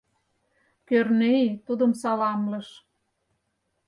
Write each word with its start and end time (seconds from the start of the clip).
—Кӧрнеи 0.87 1.45
тудым 1.65 1.91
саламлыш. 2.01 2.67